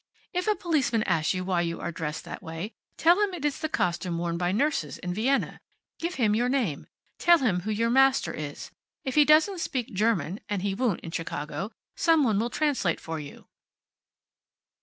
If 0.33 0.47
a 0.47 0.55
policeman 0.55 1.03
asks 1.03 1.35
you 1.35 1.43
why 1.43 1.61
you 1.61 1.79
are 1.79 1.91
dressed 1.91 2.23
that 2.25 2.41
way 2.41 2.73
tell 2.97 3.21
him 3.21 3.35
it 3.35 3.45
is 3.45 3.59
the 3.59 3.69
costume 3.69 4.17
worn 4.17 4.35
by 4.35 4.51
nurses 4.51 4.97
in 4.97 5.13
Vienna. 5.13 5.59
Give 5.99 6.15
him 6.15 6.33
your 6.33 6.49
name. 6.49 6.87
Tell 7.19 7.37
him 7.37 7.59
who 7.59 7.69
your 7.71 7.91
master 7.91 8.33
is. 8.33 8.71
If 9.05 9.13
he 9.13 9.25
doesn't 9.25 9.59
speak 9.59 9.93
German 9.93 10.39
and 10.49 10.63
he 10.63 10.73
won't, 10.73 11.01
in 11.01 11.11
Chicago 11.11 11.71
some 11.95 12.23
one 12.23 12.39
will 12.39 12.49
translate 12.49 12.99
for 12.99 13.19
you." 13.19 13.45